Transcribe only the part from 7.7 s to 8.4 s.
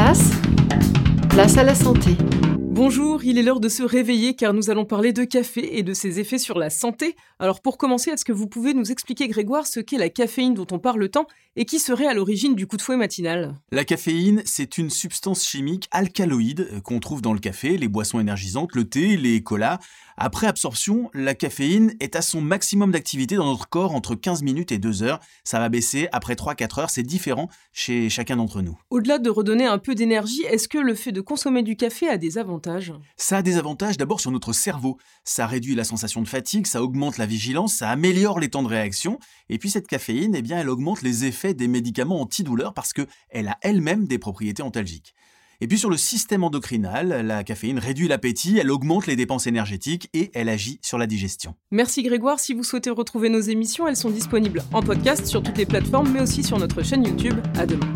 commencer, est-ce que